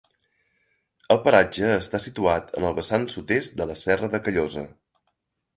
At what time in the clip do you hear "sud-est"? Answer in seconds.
3.17-3.57